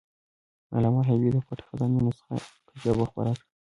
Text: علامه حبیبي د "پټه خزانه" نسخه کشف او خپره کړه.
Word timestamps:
علامه 0.75 1.01
حبیبي 1.09 1.29
د 1.33 1.37
"پټه 1.47 1.63
خزانه" 1.67 1.99
نسخه 2.05 2.33
کشف 2.69 2.83
او 2.99 3.05
خپره 3.09 3.31
کړه. 3.37 3.43